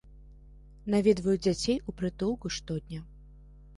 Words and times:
Наведваю 0.93 1.35
дзяцей 1.45 1.77
у 1.93 1.97
прытулку 1.99 2.55
штодня. 2.57 2.99